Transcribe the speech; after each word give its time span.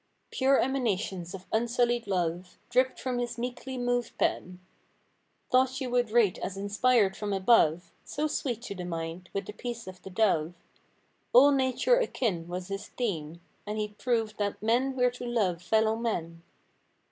Pure 0.31 0.57
emanations 0.59 1.35
of 1.35 1.45
unsullied 1.51 2.07
love, 2.07 2.57
Dripped 2.71 2.99
from 2.99 3.19
his 3.19 3.37
meekly 3.37 3.77
moved 3.77 4.17
pen. 4.17 4.59
Thoughts 5.51 5.79
you 5.79 5.91
would 5.91 6.09
rate 6.09 6.39
as 6.39 6.57
inspired 6.57 7.15
from 7.15 7.31
above; 7.33 7.91
So 8.03 8.25
sweet 8.25 8.63
to 8.63 8.73
the 8.73 8.83
mind—with 8.83 9.45
the 9.45 9.53
peace 9.53 9.85
of 9.85 10.01
the 10.01 10.09
dove— 10.09 10.55
"All 11.33 11.51
nature 11.51 11.97
akin" 11.99 12.47
was 12.47 12.69
his 12.69 12.87
theme. 12.87 13.41
And 13.67 13.77
he'd 13.77 13.99
prove 13.99 14.35
That 14.37 14.59
men 14.63 14.95
were 14.95 15.11
to 15.11 15.23
love 15.23 15.61
fellow 15.61 15.95
men. 15.95 16.41